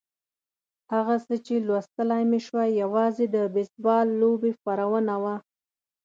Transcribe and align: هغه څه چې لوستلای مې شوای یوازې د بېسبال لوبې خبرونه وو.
هغه 0.93 1.15
څه 1.25 1.35
چې 1.45 1.55
لوستلای 1.67 2.23
مې 2.29 2.39
شوای 2.45 2.69
یوازې 2.83 3.25
د 3.29 3.37
بېسبال 3.53 4.07
لوبې 4.21 4.51
خبرونه 4.57 5.15
وو. 5.23 5.35